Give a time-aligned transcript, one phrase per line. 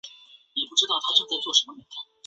[0.03, 0.07] 累
[0.63, 1.85] 积分数最高的选手将得到金牌。